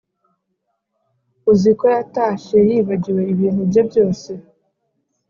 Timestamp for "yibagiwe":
2.69-3.21